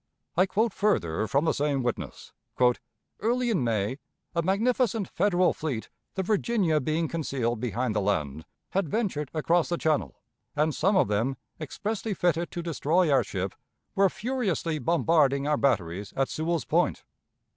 [0.35, 2.33] I quote further from the same witness:
[3.19, 3.99] "Early in May,
[4.33, 9.77] a magnificent Federal fleet, the Virginia being concealed behind the land, had ventured across the
[9.77, 10.19] channel,
[10.55, 13.53] and some of them, expressly fitted to destroy our ship,
[13.93, 17.03] were furiously bombarding our batteries at Sewell's Point.